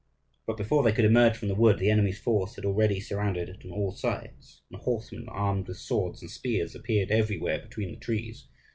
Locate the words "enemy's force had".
1.91-2.65